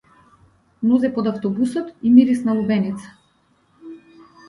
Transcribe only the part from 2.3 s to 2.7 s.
на